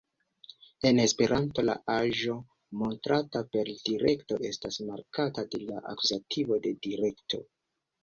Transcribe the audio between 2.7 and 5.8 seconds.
montrata per direkto estas markata de